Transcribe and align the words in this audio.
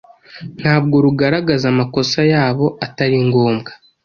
ntabwo 0.61 0.95
rugaragaza 1.05 1.65
amakosa 1.73 2.19
yabo 2.33 2.65
atari 2.85 3.17
ngombwa; 3.27 3.71